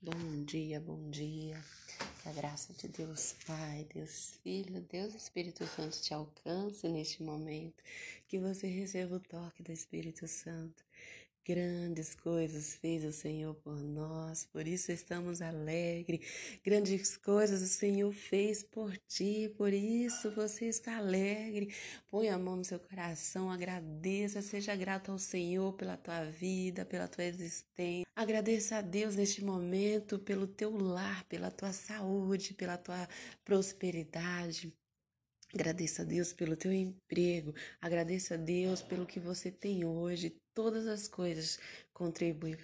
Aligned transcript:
Bom 0.00 0.44
dia, 0.44 0.78
bom 0.78 1.10
dia. 1.10 1.60
Que 2.22 2.28
a 2.28 2.32
graça 2.32 2.72
de 2.72 2.86
Deus 2.86 3.34
Pai, 3.44 3.84
Deus 3.92 4.38
Filho, 4.44 4.80
Deus 4.82 5.12
Espírito 5.12 5.66
Santo 5.66 6.00
te 6.00 6.14
alcance 6.14 6.88
neste 6.88 7.20
momento. 7.20 7.82
Que 8.28 8.38
você 8.38 8.68
receba 8.68 9.16
o 9.16 9.20
toque 9.20 9.60
do 9.60 9.72
Espírito 9.72 10.28
Santo. 10.28 10.84
Grandes 11.48 12.14
coisas 12.14 12.74
fez 12.74 13.02
o 13.06 13.10
Senhor 13.10 13.54
por 13.54 13.74
nós, 13.82 14.44
por 14.44 14.68
isso 14.68 14.92
estamos 14.92 15.40
alegres. 15.40 16.20
Grandes 16.62 17.16
coisas 17.16 17.62
o 17.62 17.66
Senhor 17.66 18.12
fez 18.12 18.62
por 18.62 18.94
ti, 19.08 19.50
por 19.56 19.72
isso 19.72 20.30
você 20.32 20.66
está 20.66 20.98
alegre. 20.98 21.74
Põe 22.10 22.28
a 22.28 22.38
mão 22.38 22.56
no 22.56 22.64
seu 22.66 22.78
coração, 22.78 23.50
agradeça, 23.50 24.42
seja 24.42 24.76
grato 24.76 25.10
ao 25.10 25.18
Senhor 25.18 25.72
pela 25.72 25.96
tua 25.96 26.22
vida, 26.24 26.84
pela 26.84 27.08
tua 27.08 27.24
existência. 27.24 28.04
Agradeça 28.14 28.76
a 28.76 28.82
Deus 28.82 29.16
neste 29.16 29.42
momento 29.42 30.18
pelo 30.18 30.46
teu 30.46 30.76
lar, 30.76 31.24
pela 31.30 31.50
tua 31.50 31.72
saúde, 31.72 32.52
pela 32.52 32.76
tua 32.76 33.08
prosperidade. 33.42 34.70
Agradeça 35.54 36.02
a 36.02 36.04
Deus 36.04 36.30
pelo 36.30 36.58
teu 36.58 36.70
emprego, 36.70 37.54
agradeça 37.80 38.34
a 38.34 38.36
Deus 38.36 38.82
pelo 38.82 39.06
que 39.06 39.18
você 39.18 39.50
tem 39.50 39.82
hoje. 39.82 40.36
Todas 40.58 40.88
as 40.88 41.06
coisas 41.06 41.56
contribuem 41.92 42.56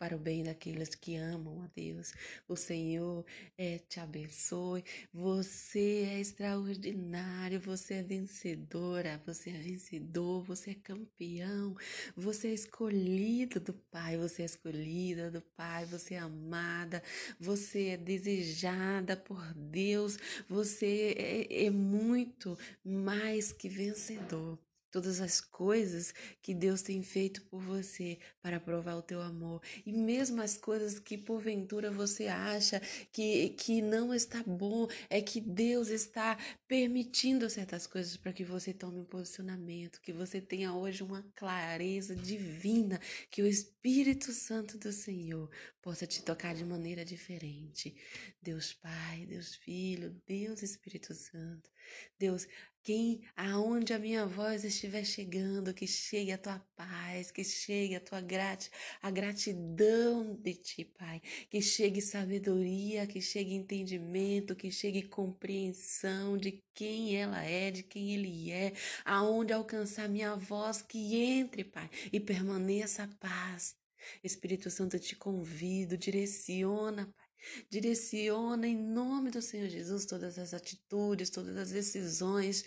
para 0.00 0.16
o 0.16 0.18
bem 0.18 0.42
daqueles 0.42 0.96
que 0.96 1.14
amam 1.14 1.62
a 1.62 1.68
Deus. 1.76 2.12
O 2.48 2.56
Senhor 2.56 3.24
é, 3.56 3.78
te 3.78 4.00
abençoe. 4.00 4.84
Você 5.14 6.08
é 6.10 6.18
extraordinário, 6.18 7.60
você 7.60 7.94
é 7.94 8.02
vencedora, 8.02 9.22
você 9.24 9.50
é 9.50 9.58
vencedor, 9.60 10.42
você 10.42 10.72
é 10.72 10.74
campeão, 10.74 11.76
você 12.16 12.48
é 12.48 12.54
escolhido 12.54 13.60
do 13.60 13.72
Pai, 13.72 14.16
você 14.16 14.42
é 14.42 14.46
escolhida 14.46 15.30
do 15.30 15.40
Pai, 15.40 15.84
você 15.84 16.14
é 16.14 16.18
amada, 16.18 17.00
você 17.38 17.90
é 17.90 17.96
desejada 17.96 19.16
por 19.16 19.54
Deus, 19.54 20.18
você 20.48 21.14
é, 21.16 21.66
é 21.66 21.70
muito 21.70 22.58
mais 22.84 23.52
que 23.52 23.68
vencedor 23.68 24.58
todas 24.96 25.20
as 25.20 25.42
coisas 25.42 26.14
que 26.40 26.54
Deus 26.54 26.80
tem 26.80 27.02
feito 27.02 27.42
por 27.42 27.60
você 27.60 28.18
para 28.40 28.58
provar 28.58 28.96
o 28.96 29.02
teu 29.02 29.20
amor. 29.20 29.60
E 29.84 29.92
mesmo 29.92 30.40
as 30.40 30.56
coisas 30.56 30.98
que 30.98 31.18
porventura 31.18 31.90
você 31.90 32.28
acha 32.28 32.80
que, 33.12 33.50
que 33.50 33.82
não 33.82 34.14
está 34.14 34.42
bom, 34.42 34.88
é 35.10 35.20
que 35.20 35.38
Deus 35.38 35.88
está 35.88 36.38
permitindo 36.66 37.50
certas 37.50 37.86
coisas 37.86 38.16
para 38.16 38.32
que 38.32 38.42
você 38.42 38.72
tome 38.72 39.00
um 39.00 39.04
posicionamento, 39.04 40.00
que 40.00 40.14
você 40.14 40.40
tenha 40.40 40.72
hoje 40.72 41.02
uma 41.02 41.22
clareza 41.34 42.16
divina, 42.16 42.98
que 43.30 43.42
o 43.42 43.46
Espírito 43.46 44.32
Santo 44.32 44.78
do 44.78 44.92
Senhor 44.92 45.50
possa 45.82 46.06
te 46.06 46.22
tocar 46.22 46.54
de 46.54 46.64
maneira 46.64 47.04
diferente. 47.04 47.94
Deus 48.40 48.72
Pai, 48.72 49.26
Deus 49.26 49.56
Filho, 49.56 50.18
Deus 50.26 50.62
Espírito 50.62 51.12
Santo. 51.12 51.70
Deus, 52.18 52.48
quem, 52.86 53.20
aonde 53.36 53.92
a 53.92 53.98
minha 53.98 54.24
voz 54.26 54.62
estiver 54.64 55.04
chegando, 55.04 55.74
que 55.74 55.88
chegue 55.88 56.30
a 56.30 56.38
tua 56.38 56.60
paz, 56.76 57.32
que 57.32 57.42
chegue 57.42 57.96
a 57.96 58.00
tua 58.00 58.20
grat 58.20 58.68
a 59.02 59.10
gratidão 59.10 60.36
de 60.36 60.54
ti, 60.54 60.84
Pai, 60.84 61.20
que 61.50 61.60
chegue 61.60 62.00
sabedoria, 62.00 63.04
que 63.04 63.20
chegue 63.20 63.54
entendimento, 63.54 64.54
que 64.54 64.70
chegue 64.70 65.02
compreensão 65.02 66.38
de 66.38 66.62
quem 66.72 67.16
ela 67.16 67.42
é, 67.42 67.72
de 67.72 67.82
quem 67.82 68.14
ele 68.14 68.52
é, 68.52 68.72
aonde 69.04 69.52
alcançar 69.52 70.08
minha 70.08 70.36
voz, 70.36 70.80
que 70.80 71.16
entre, 71.16 71.64
Pai, 71.64 71.90
e 72.12 72.20
permaneça 72.20 73.02
a 73.02 73.08
paz. 73.18 73.74
Espírito 74.22 74.70
Santo, 74.70 74.94
eu 74.94 75.00
te 75.00 75.16
convido, 75.16 75.98
direciona, 75.98 77.12
Pai 77.16 77.25
Direciona 77.70 78.66
em 78.66 78.76
nome 78.76 79.30
do 79.30 79.42
Senhor 79.42 79.68
Jesus 79.68 80.06
todas 80.06 80.38
as 80.38 80.54
atitudes, 80.54 81.30
todas 81.30 81.56
as 81.56 81.70
decisões. 81.70 82.64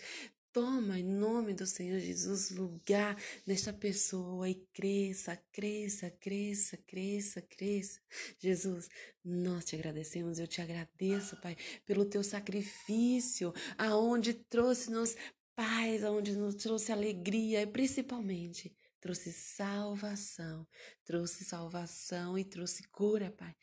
Toma 0.52 0.98
em 0.98 1.04
nome 1.04 1.54
do 1.54 1.64
Senhor 1.64 2.00
Jesus 2.00 2.50
lugar 2.50 3.16
nesta 3.46 3.72
pessoa 3.72 4.48
e 4.48 4.56
cresça, 4.72 5.36
cresça, 5.52 6.10
cresça, 6.10 6.76
cresça, 6.76 7.40
cresça. 7.40 8.00
Jesus, 8.36 8.88
nós 9.24 9.64
te 9.64 9.76
agradecemos, 9.76 10.40
eu 10.40 10.48
te 10.48 10.60
agradeço, 10.60 11.36
Pai, 11.40 11.56
pelo 11.86 12.04
teu 12.04 12.24
sacrifício, 12.24 13.54
aonde 13.78 14.34
trouxe-nos 14.34 15.14
paz, 15.54 16.02
aonde 16.02 16.34
nos 16.34 16.56
trouxe 16.56 16.90
alegria 16.90 17.62
e 17.62 17.66
principalmente 17.66 18.74
trouxe 19.00 19.32
salvação, 19.32 20.66
trouxe 21.04 21.44
salvação 21.44 22.36
e 22.36 22.44
trouxe 22.44 22.82
cura, 22.88 23.30
Pai. 23.30 23.54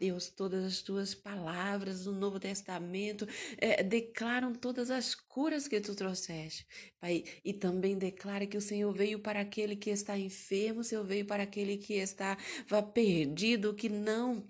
Deus, 0.00 0.30
todas 0.30 0.64
as 0.64 0.80
tuas 0.80 1.14
palavras 1.14 2.04
do 2.04 2.12
Novo 2.12 2.40
Testamento 2.40 3.28
é, 3.58 3.82
declaram 3.82 4.54
todas 4.54 4.90
as 4.90 5.14
curas 5.14 5.68
que 5.68 5.78
tu 5.78 5.94
trouxeste, 5.94 6.66
Pai. 6.98 7.22
E 7.44 7.52
também 7.52 7.98
declara 7.98 8.46
que 8.46 8.56
o 8.56 8.62
Senhor 8.62 8.90
veio 8.94 9.18
para 9.18 9.40
aquele 9.40 9.76
que 9.76 9.90
está 9.90 10.18
enfermo, 10.18 10.80
o 10.80 10.84
Senhor 10.84 11.04
veio 11.04 11.26
para 11.26 11.42
aquele 11.42 11.76
que 11.76 11.94
estava 11.94 12.82
perdido, 12.94 13.74
que 13.74 13.90
não 13.90 14.42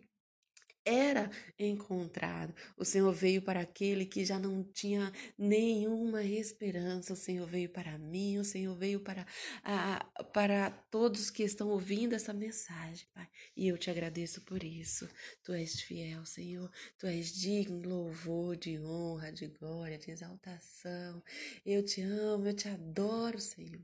era 0.90 1.30
encontrado. 1.58 2.54
O 2.76 2.84
Senhor 2.84 3.12
veio 3.12 3.40
para 3.42 3.60
aquele 3.60 4.04
que 4.04 4.24
já 4.24 4.38
não 4.38 4.64
tinha 4.64 5.12
nenhuma 5.38 6.24
esperança. 6.24 7.12
O 7.12 7.16
Senhor 7.16 7.46
veio 7.46 7.68
para 7.68 7.96
mim, 7.96 8.38
o 8.38 8.44
Senhor 8.44 8.76
veio 8.76 9.00
para, 9.00 9.26
a, 9.62 10.04
para 10.32 10.70
todos 10.90 11.30
que 11.30 11.44
estão 11.44 11.68
ouvindo 11.68 12.14
essa 12.14 12.32
mensagem, 12.32 13.06
Pai. 13.14 13.28
E 13.56 13.68
eu 13.68 13.78
te 13.78 13.90
agradeço 13.90 14.40
por 14.42 14.64
isso. 14.64 15.08
Tu 15.44 15.52
és 15.52 15.80
fiel, 15.80 16.24
Senhor. 16.26 16.70
Tu 16.98 17.06
és 17.06 17.32
digno 17.32 17.80
de 17.80 17.88
louvor, 17.88 18.56
de 18.56 18.80
honra, 18.80 19.32
de 19.32 19.46
glória, 19.46 19.98
de 19.98 20.10
exaltação. 20.10 21.22
Eu 21.64 21.84
te 21.84 22.00
amo, 22.00 22.48
eu 22.48 22.54
te 22.54 22.68
adoro, 22.68 23.40
Senhor. 23.40 23.80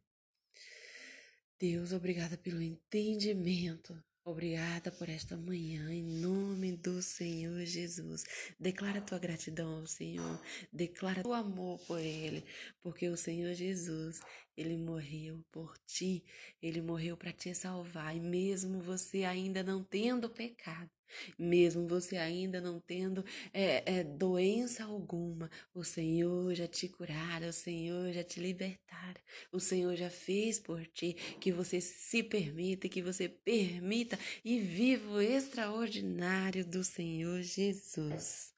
Deus, 1.59 1.93
obrigada 1.93 2.37
pelo 2.37 2.61
entendimento 2.61 3.97
Obrigada 4.29 4.91
por 4.91 5.09
esta 5.09 5.37
manhã, 5.37 5.89
em 5.89 6.03
nome 6.03 6.77
do 6.77 7.01
Senhor 7.01 7.65
Jesus. 7.65 8.25
Declara 8.59 9.01
tua 9.01 9.21
gratidão 9.21 9.77
ao 9.79 9.87
Senhor, 9.87 10.43
declara 10.73 11.23
teu 11.23 11.33
amor 11.33 11.79
por 11.87 12.01
Ele, 12.01 12.45
porque 12.83 13.09
o 13.09 13.17
Senhor 13.17 13.55
Jesus, 13.55 14.19
Ele 14.57 14.77
morreu 14.77 15.45
por 15.53 15.79
ti, 15.87 16.25
Ele 16.61 16.83
morreu 16.83 17.17
para 17.17 17.33
te 17.33 17.55
salvar, 17.55 18.17
e 18.17 18.21
mesmo 18.21 18.81
você 18.81 19.23
ainda 19.23 19.63
não 19.63 19.85
tendo 19.85 20.29
pecado, 20.29 20.91
mesmo 21.39 21.87
você 21.87 22.17
ainda 22.17 22.61
não 22.61 22.81
tendo 22.81 23.25
é, 23.53 23.99
é, 23.99 24.05
doença 24.05 24.85
alguma, 24.85 25.51
o 25.75 25.85
Senhor 25.85 26.55
já 26.55 26.67
te 26.67 26.89
curara, 26.89 27.49
o 27.49 27.53
Senhor 27.53 28.13
já 28.13 28.25
te 28.25 28.41
libertara, 28.41 29.21
o 29.53 29.61
Senhor 29.61 29.95
já 29.97 30.11
fez 30.11 30.59
por 30.59 30.87
ti 30.87 31.15
que 31.41 31.53
você 31.53 31.81
se 31.81 32.23
permita, 32.23 32.89
que 32.89 33.03
você 33.03 33.29
permita 33.29 34.19
e 34.45 34.59
viva 34.59 35.13
o 35.13 35.21
extraordinário 35.21 36.65
do 36.65 36.83
Senhor 36.83 37.43
Jesus. 37.43 38.56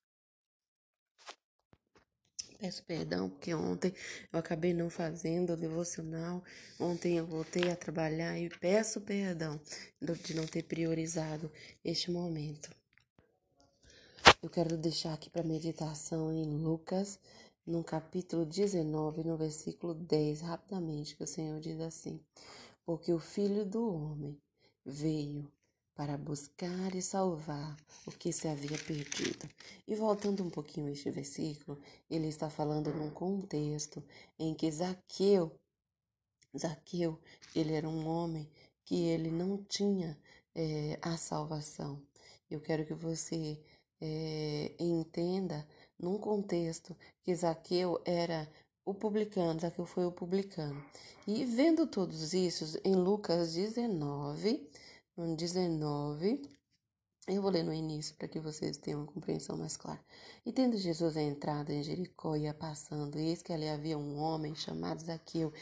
Peço 2.59 2.83
perdão 2.83 3.31
porque 3.31 3.55
ontem 3.55 3.95
eu 4.33 4.39
acabei 4.39 4.75
não 4.75 4.91
fazendo 4.91 5.53
o 5.53 5.57
devocional. 5.57 6.43
Ontem 6.81 7.17
eu 7.17 7.25
voltei 7.25 7.71
a 7.71 7.77
trabalhar 7.77 8.37
e 8.37 8.49
peço 8.49 9.01
perdão 9.01 9.61
de 10.25 10.35
não 10.35 10.45
ter 10.45 10.65
priorizado 10.65 11.53
este 11.85 12.11
momento. 12.11 12.69
Eu 14.43 14.51
quero 14.51 14.77
deixar 14.77 15.15
aqui 15.15 15.31
para 15.31 15.45
meditação 15.45 16.33
em 16.33 16.47
Lucas, 16.47 17.21
no 17.65 17.85
capítulo 17.85 18.45
19, 18.45 19.23
no 19.23 19.37
versículo 19.37 19.95
10, 19.95 20.41
rapidamente, 20.41 21.15
que 21.15 21.23
o 21.23 21.29
Senhor 21.29 21.61
diz 21.61 21.81
assim: 21.81 22.21
Porque 22.85 23.13
o 23.13 23.21
Filho 23.21 23.65
do 23.65 23.89
Homem 23.89 24.37
veio 24.85 25.49
para 25.99 26.17
buscar 26.17 26.95
e 26.95 27.03
salvar 27.03 27.77
o 28.07 28.13
que 28.13 28.33
se 28.33 28.47
havia 28.47 28.79
perdido. 28.79 29.51
E 29.85 29.97
voltando 29.97 30.45
um 30.45 30.49
pouquinho 30.49 30.87
a 30.87 30.93
este 30.93 31.11
versículo, 31.11 31.77
ele 32.09 32.29
está 32.29 32.49
falando 32.49 32.95
num 32.95 33.11
contexto 33.11 34.01
em 34.39 34.55
que 34.55 34.71
Zaqueu, 34.71 35.51
Zaqueu, 36.57 37.19
ele 37.53 37.75
era 37.75 37.89
um 37.89 38.07
homem 38.07 38.49
que 38.85 39.07
ele 39.07 39.29
não 39.29 39.61
tinha 39.65 40.17
é, 40.55 41.01
a 41.03 41.17
salvação. 41.17 42.01
Eu 42.49 42.61
quero 42.61 42.87
que 42.87 42.95
você 42.95 43.61
é, 44.01 44.77
entenda 44.79 45.67
num 45.99 46.17
contexto 46.17 46.97
que 47.25 47.35
Zaqueu 47.35 48.01
era 48.05 48.49
o 48.85 48.95
publicano, 48.95 49.59
Zaqueu 49.59 49.85
foi 49.85 50.07
o 50.07 50.13
publicano. 50.13 50.81
E 51.27 51.45
vendo 51.45 51.89
todos 51.89 52.33
isso 52.35 52.81
em 52.85 52.95
Lucas 52.95 53.53
19, 53.53 54.53
no 54.59 54.69
19, 55.27 56.41
Eu 57.27 57.43
vou 57.43 57.51
ler 57.51 57.65
no 57.65 57.73
início 57.75 58.15
para 58.17 58.29
que 58.29 58.39
vocês 58.39 58.79
tenham 58.79 59.01
uma 59.01 59.13
compreensão 59.13 59.57
mais 59.57 59.77
clara. 59.77 60.01
E 60.47 60.53
tendo 60.53 60.77
Jesus 60.79 61.17
entrado 61.17 61.71
em 61.71 61.83
Jericó 61.83 62.37
e 62.37 62.43
ia 62.43 62.55
passando, 62.55 63.19
eis 63.19 63.43
que 63.43 63.53
ali 63.53 63.69
havia 63.69 63.99
um 63.99 64.17
homem 64.17 64.55
chamado 64.55 65.01
Zaqueu. 65.03 65.53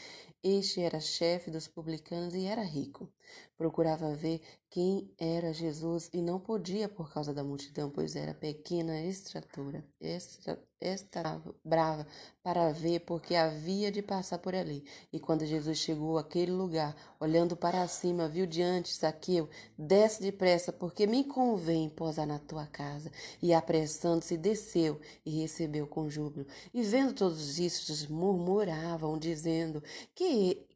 Este 0.43 0.81
era 0.81 0.99
chefe 0.99 1.49
dos 1.51 1.67
publicanos 1.67 2.33
e 2.35 2.45
era 2.45 2.61
rico. 2.61 3.11
Procurava 3.57 4.13
ver 4.13 4.41
quem 4.69 5.09
era 5.17 5.53
Jesus 5.53 6.09
e 6.13 6.21
não 6.21 6.39
podia 6.39 6.87
por 6.87 7.11
causa 7.11 7.33
da 7.33 7.43
multidão, 7.43 7.89
pois 7.89 8.15
era 8.15 8.33
pequena 8.33 9.01
estrutura, 9.01 9.83
extra, 9.99 10.61
extra 10.79 11.41
brava 11.63 12.05
para 12.43 12.71
ver, 12.71 12.99
porque 12.99 13.33
havia 13.33 13.91
de 13.91 14.01
passar 14.01 14.37
por 14.37 14.53
ali. 14.53 14.85
E 15.11 15.19
quando 15.19 15.45
Jesus 15.45 15.77
chegou 15.77 16.17
àquele 16.17 16.51
lugar, 16.51 16.95
olhando 17.19 17.55
para 17.55 17.87
cima, 17.87 18.27
viu 18.27 18.45
diante 18.45 18.93
Zaqueu, 18.93 19.49
desce 19.77 20.21
depressa, 20.21 20.71
porque 20.71 21.07
me 21.07 21.23
convém 21.23 21.89
posar 21.89 22.27
na 22.27 22.37
tua 22.37 22.67
casa. 22.67 23.11
E 23.41 23.53
apressando-se, 23.53 24.37
desceu 24.37 24.99
e 25.25 25.41
recebeu 25.41 25.87
com 25.87 26.09
júbilo. 26.09 26.45
E 26.73 26.83
vendo 26.83 27.13
todos 27.13 27.57
isso, 27.57 28.13
murmuravam, 28.13 29.17
dizendo: 29.17 29.81
Que 30.13 30.26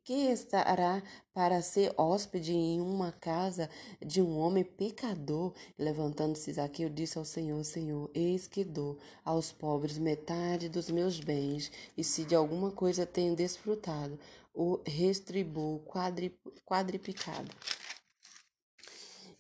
que 0.03 0.13
estará 0.13 1.01
para 1.33 1.62
ser 1.62 1.94
hóspede 1.98 2.53
em 2.53 2.81
uma 2.81 3.12
casa 3.12 3.69
de 4.06 4.21
um 4.21 4.38
homem 4.38 4.63
pecador? 4.63 5.53
Levantando-se 5.77 6.53
Zaqueu, 6.53 6.89
disse 6.89 7.18
ao 7.18 7.25
Senhor: 7.25 7.63
Senhor, 7.63 8.09
eis 8.13 8.48
que 8.48 8.63
dou 8.63 8.98
aos 9.24 9.51
pobres 9.51 9.98
metade 9.98 10.69
dos 10.69 10.89
meus 10.89 11.19
bens, 11.19 11.71
e 11.95 12.03
se 12.03 12.24
de 12.24 12.36
alguma 12.36 12.71
coisa 12.71 13.06
tenho 13.06 13.36
desfrutado, 13.36 14.19
o 14.53 14.80
restribuo 14.86 15.83
quadriplicado. 16.65 17.51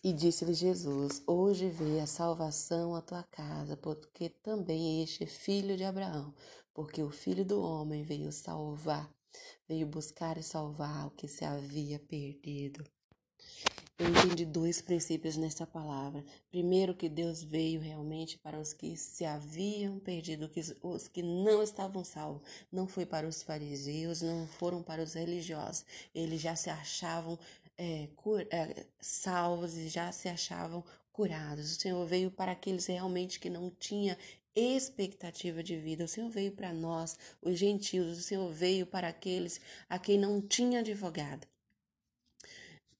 E 0.03 0.13
disse-lhe 0.13 0.53
Jesus: 0.53 1.21
Hoje 1.27 1.69
veio 1.69 2.01
a 2.01 2.07
salvação 2.07 2.95
à 2.95 3.01
tua 3.01 3.23
casa, 3.23 3.75
porque 3.77 4.29
também 4.29 5.03
este 5.03 5.23
é 5.23 5.27
filho 5.27 5.75
de 5.75 5.83
Abraão, 5.83 6.33
porque 6.73 7.01
o 7.01 7.09
filho 7.09 7.45
do 7.45 7.61
homem 7.61 8.03
veio 8.03 8.31
salvar 8.31 9.09
veio 9.67 9.87
buscar 9.87 10.37
e 10.37 10.43
salvar 10.43 11.07
o 11.07 11.11
que 11.11 11.27
se 11.27 11.45
havia 11.45 11.99
perdido. 11.99 12.83
Eu 13.97 14.09
entendi 14.09 14.45
dois 14.45 14.81
princípios 14.81 15.37
nessa 15.37 15.67
palavra. 15.67 16.25
Primeiro, 16.49 16.95
que 16.95 17.07
Deus 17.07 17.43
veio 17.43 17.79
realmente 17.79 18.35
para 18.39 18.59
os 18.59 18.73
que 18.73 18.97
se 18.97 19.23
haviam 19.25 19.99
perdido, 19.99 20.49
os 20.81 21.07
que 21.07 21.21
não 21.21 21.61
estavam 21.61 22.03
salvos. 22.03 22.41
Não 22.71 22.87
foi 22.87 23.05
para 23.05 23.27
os 23.27 23.43
fariseus, 23.43 24.23
não 24.23 24.47
foram 24.47 24.81
para 24.81 25.03
os 25.03 25.13
religiosos. 25.13 25.85
Eles 26.15 26.41
já 26.41 26.55
se 26.55 26.71
achavam 26.71 27.37
é, 27.77 28.09
é, 28.49 28.85
salvos 28.99 29.77
e 29.77 29.87
já 29.87 30.11
se 30.11 30.27
achavam 30.27 30.83
curados. 31.11 31.71
O 31.71 31.79
Senhor 31.79 32.05
veio 32.05 32.31
para 32.31 32.53
aqueles 32.53 32.87
realmente 32.87 33.39
que 33.39 33.49
não 33.49 33.69
tinham 33.69 34.15
expectativa 34.55 35.63
de 35.63 35.77
vida. 35.77 36.05
O 36.05 36.07
Senhor 36.07 36.29
veio 36.29 36.51
para 36.51 36.73
nós, 36.73 37.17
os 37.41 37.57
gentios, 37.57 38.17
o 38.17 38.21
Senhor 38.21 38.51
veio 38.51 38.85
para 38.85 39.07
aqueles 39.07 39.59
a 39.89 39.97
quem 39.97 40.17
não 40.17 40.41
tinha 40.41 40.79
advogado. 40.79 41.47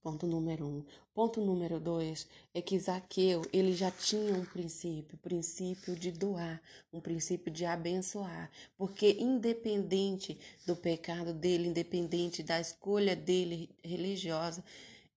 Ponto 0.02 0.26
número 0.26 0.66
um. 0.66 0.84
Ponto 1.14 1.40
número 1.40 1.80
dois 1.80 2.28
é 2.56 2.62
que 2.62 2.80
Zaqueu 2.80 3.44
ele 3.54 3.74
já 3.74 3.92
tinha 3.92 4.34
um 4.34 4.44
princípio, 4.44 5.16
o 5.16 5.20
princípio 5.20 5.96
de 5.96 6.12
doar, 6.12 6.60
um 6.92 7.00
princípio 7.00 7.52
de 7.52 7.66
abençoar, 7.66 8.50
porque 8.76 9.18
independente 9.20 10.40
do 10.66 10.76
pecado 10.76 11.34
dele, 11.34 11.68
independente 11.68 12.42
da 12.42 12.60
escolha 12.60 13.16
dele 13.16 13.70
religiosa, 13.84 14.64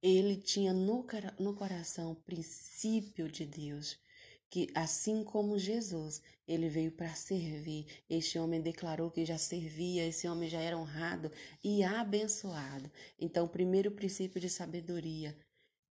ele 0.02 0.36
tinha 0.36 0.74
no, 0.74 1.06
no 1.38 1.54
coração 1.54 2.12
o 2.12 2.16
princípio 2.16 3.26
de 3.26 3.46
Deus 3.46 3.96
que 4.54 4.70
assim 4.72 5.24
como 5.24 5.58
Jesus, 5.58 6.22
ele 6.46 6.68
veio 6.68 6.92
para 6.92 7.12
servir. 7.16 7.86
Este 8.08 8.38
homem 8.38 8.60
declarou 8.60 9.10
que 9.10 9.24
já 9.24 9.36
servia, 9.36 10.06
esse 10.06 10.28
homem 10.28 10.48
já 10.48 10.60
era 10.60 10.78
honrado 10.78 11.28
e 11.60 11.82
abençoado. 11.82 12.88
Então, 13.18 13.48
primeiro 13.48 13.90
princípio 13.90 14.40
de 14.40 14.48
sabedoria, 14.48 15.36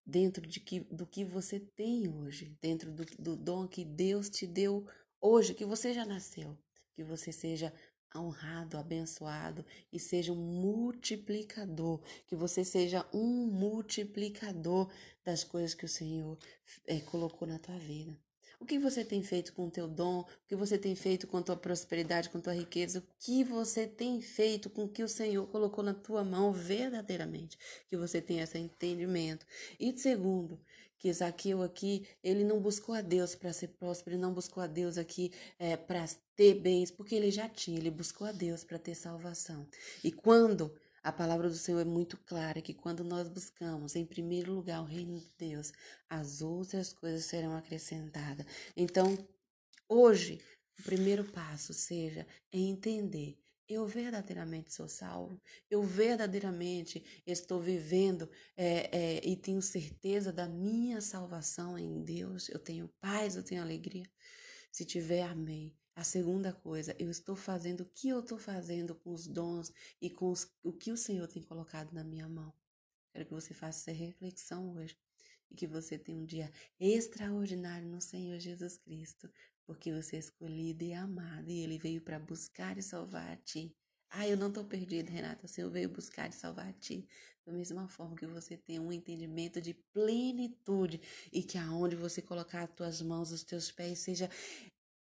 dentro 0.06 0.48
de 0.48 0.62
que, 0.62 0.80
do 0.80 1.06
que 1.06 1.26
você 1.26 1.60
tem 1.60 2.08
hoje, 2.08 2.58
dentro 2.62 2.90
do, 2.90 3.04
do 3.20 3.36
dom 3.36 3.68
que 3.68 3.84
Deus 3.84 4.30
te 4.30 4.48
deu 4.48 4.88
hoje, 5.20 5.54
que 5.54 5.66
você 5.66 5.94
já 5.94 6.06
nasceu, 6.06 6.58
que 6.96 7.04
você 7.04 7.34
seja 7.34 7.74
honrado, 8.16 8.78
abençoado 8.78 9.66
e 9.92 10.00
seja 10.00 10.32
um 10.32 10.38
multiplicador, 10.38 12.00
que 12.26 12.36
você 12.38 12.64
seja 12.64 13.06
um 13.14 13.46
multiplicador 13.46 14.90
das 15.22 15.44
coisas 15.44 15.74
que 15.74 15.84
o 15.84 15.90
Senhor 15.90 16.38
é, 16.88 17.02
colocou 17.02 17.46
na 17.46 17.60
tua 17.60 17.78
vida. 17.78 18.18
O 18.64 18.66
que 18.66 18.80
você 18.80 19.04
tem 19.04 19.22
feito 19.22 19.52
com 19.52 19.68
o 19.68 19.70
teu 19.70 19.90
dom? 19.90 20.22
O 20.22 20.26
que 20.48 20.56
você 20.56 20.78
tem 20.78 20.96
feito 20.96 21.28
com 21.28 21.36
a 21.36 21.42
tua 21.42 21.58
prosperidade, 21.58 22.30
com 22.30 22.38
a 22.38 22.42
tua 22.42 22.54
riqueza? 22.54 23.00
O 23.00 23.04
que 23.20 23.44
você 23.44 23.86
tem 23.86 24.22
feito 24.22 24.70
com 24.70 24.86
o 24.86 24.88
que 24.88 25.04
o 25.04 25.08
Senhor 25.10 25.46
colocou 25.48 25.84
na 25.84 25.94
tua 25.94 26.24
mão 26.24 26.54
verdadeiramente? 26.54 27.58
Que 27.90 27.98
você 27.98 28.22
tenha 28.22 28.44
esse 28.44 28.58
entendimento. 28.58 29.46
E 29.78 29.92
segundo, 29.98 30.62
que 30.98 31.12
Zaqueu 31.12 31.62
aqui, 31.62 32.08
ele 32.24 32.46
não 32.46 32.62
buscou 32.62 32.96
a 32.96 33.02
Deus 33.02 33.36
para 33.36 33.52
ser 33.52 33.68
próspero, 33.68 34.16
ele 34.16 34.22
não 34.22 34.34
buscou 34.34 34.64
a 34.64 34.68
Deus 34.68 34.98
aqui 34.98 35.34
é, 35.60 35.76
para 35.76 36.08
ter 36.34 36.54
bens, 36.54 36.90
porque 36.90 37.16
ele 37.16 37.32
já 37.32 37.50
tinha, 37.50 37.78
ele 37.78 37.92
buscou 37.92 38.26
a 38.26 38.32
Deus 38.32 38.64
para 38.64 38.80
ter 38.80 38.96
salvação. 38.96 39.68
E 40.02 40.10
quando 40.10 40.74
a 41.04 41.12
palavra 41.12 41.50
do 41.50 41.56
Senhor 41.56 41.82
é 41.82 41.86
muito 41.86 42.18
clara 42.18 42.62
que 42.62 42.74
quando 42.74 43.04
nós 43.04 43.28
buscamos 43.28 43.96
em 43.96 44.06
primeiro 44.06 44.54
lugar 44.54 44.82
o 44.82 44.86
reino 44.86 45.20
de 45.20 45.30
Deus, 45.38 45.74
as 46.10 46.42
outras 46.42 46.94
coisas 46.94 47.26
serão 47.26 47.56
acrescentadas. 47.56 48.46
Então, 48.76 49.18
hoje, 49.88 50.40
o 50.80 50.84
primeiro 50.84 51.24
passo 51.26 51.74
seja 51.74 52.26
entender 52.52 53.38
eu 53.68 53.88
verdadeiramente 53.88 54.74
sou 54.74 54.88
salvo, 54.88 55.42
eu 55.70 55.84
verdadeiramente 55.84 57.04
estou 57.26 57.60
vivendo 57.60 58.30
é, 58.56 58.90
é, 58.98 59.28
e 59.28 59.36
tenho 59.36 59.62
certeza 59.62 60.32
da 60.32 60.48
minha 60.48 61.02
salvação 61.02 61.78
em 61.78 62.04
Deus, 62.04 62.50
eu 62.50 62.60
tenho 62.60 62.90
paz, 63.00 63.36
eu 63.36 63.44
tenho 63.44 63.62
alegria. 63.62 64.06
Se 64.72 64.86
tiver, 64.86 65.24
amém. 65.24 65.74
A 65.96 66.04
segunda 66.04 66.52
coisa, 66.52 66.96
eu 66.98 67.12
estou 67.12 67.36
fazendo 67.36 67.82
o 67.82 67.86
que 67.86 68.10
eu 68.10 68.20
estou 68.20 68.40
fazendo 68.40 68.96
com 68.96 69.14
os 69.14 69.28
dons 69.28 69.72
e 70.02 70.10
com 70.10 70.32
os, 70.32 70.52
o 70.64 70.74
que 70.74 70.92
o 70.92 70.98
Senhor 70.98 71.28
tem 71.28 71.44
colocado 71.44 71.94
na 71.94 72.04
minha 72.04 72.28
mão. 72.28 72.52
Quero 73.12 73.26
que 73.28 73.34
você 73.34 73.54
faça 73.54 73.92
essa 73.92 74.00
reflexão 74.00 74.74
hoje 74.74 74.98
e 75.52 75.56
que 75.56 75.68
você 75.68 76.00
tenha 76.00 76.18
um 76.18 76.26
dia 76.26 76.52
extraordinário 76.80 77.88
no 77.88 78.02
Senhor 78.02 78.40
Jesus 78.40 78.76
Cristo, 78.78 79.32
porque 79.68 79.94
você 79.94 80.16
é 80.16 80.20
escolhido 80.20 80.84
e 80.84 80.94
amado 80.94 81.52
e 81.52 81.60
Ele 81.60 81.78
veio 81.78 82.02
para 82.02 82.20
buscar 82.20 82.76
e 82.76 82.82
salvar 82.82 83.32
a 83.32 83.38
ti. 83.38 83.76
Ah, 84.10 84.28
eu 84.28 84.38
não 84.38 84.48
estou 84.48 84.64
perdida, 84.64 85.12
Renata. 85.12 85.46
O 85.46 85.50
Senhor 85.50 85.70
veio 85.72 85.90
buscar 85.90 86.30
e 86.30 86.34
salvar 86.34 86.68
a 86.68 86.74
ti. 86.74 87.08
Da 87.46 87.52
mesma 87.52 87.88
forma 87.88 88.16
que 88.16 88.28
você 88.28 88.56
tenha 88.56 88.82
um 88.82 88.92
entendimento 88.92 89.60
de 89.60 89.74
plenitude 89.92 91.02
e 91.32 91.44
que 91.44 91.58
aonde 91.58 91.96
você 91.96 92.22
colocar 92.22 92.64
as 92.64 92.76
tuas 92.76 93.02
mãos, 93.02 93.32
os 93.32 93.44
teus 93.44 93.72
pés, 93.72 94.00
seja 94.00 94.30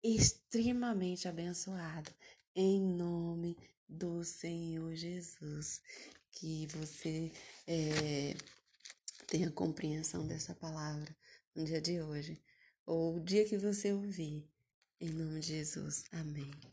extremamente 0.03 1.27
abençoado. 1.27 2.11
Em 2.55 2.81
nome 2.81 3.57
do 3.87 4.23
Senhor 4.23 4.95
Jesus. 4.95 5.81
Que 6.31 6.67
você 6.67 7.31
é, 7.67 8.35
tenha 9.27 9.51
compreensão 9.51 10.27
dessa 10.27 10.53
palavra 10.55 11.15
no 11.55 11.65
dia 11.65 11.81
de 11.81 12.01
hoje, 12.01 12.41
ou 12.85 13.17
o 13.17 13.19
dia 13.19 13.45
que 13.45 13.57
você 13.57 13.91
ouvir. 13.91 14.47
Em 15.01 15.09
nome 15.09 15.39
de 15.39 15.47
Jesus. 15.47 16.03
Amém. 16.11 16.69